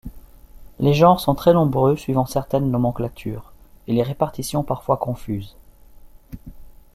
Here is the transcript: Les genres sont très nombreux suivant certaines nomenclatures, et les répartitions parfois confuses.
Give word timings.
Les 0.79 0.95
genres 0.95 1.19
sont 1.19 1.35
très 1.35 1.53
nombreux 1.53 1.95
suivant 1.95 2.25
certaines 2.25 2.71
nomenclatures, 2.71 3.53
et 3.85 3.93
les 3.93 4.01
répartitions 4.01 4.63
parfois 4.63 4.97
confuses. 4.97 5.55